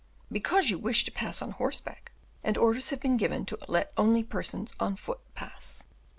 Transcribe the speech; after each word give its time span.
"Because 0.31 0.71
you 0.71 0.79
wish 0.79 1.03
to 1.05 1.11
pass 1.11 1.43
on 1.43 1.51
horseback, 1.51 2.11
and 2.43 2.57
orders 2.57 2.89
have 2.89 2.99
been 2.99 3.17
given 3.17 3.45
to 3.45 3.59
let 3.67 3.93
only 3.97 4.23
persons 4.23 4.73
on 4.79 4.95
foot 4.95 5.19
pass." 5.35 5.83